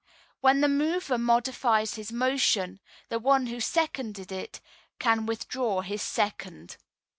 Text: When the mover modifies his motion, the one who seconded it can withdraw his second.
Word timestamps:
When 0.39 0.61
the 0.61 0.67
mover 0.67 1.19
modifies 1.19 1.93
his 1.93 2.11
motion, 2.11 2.79
the 3.09 3.19
one 3.19 3.45
who 3.45 3.59
seconded 3.59 4.31
it 4.31 4.59
can 4.97 5.27
withdraw 5.27 5.81
his 5.81 6.01
second. 6.01 6.77